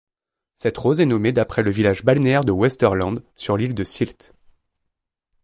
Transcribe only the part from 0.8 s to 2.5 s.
est nommée d'après le village balnéaire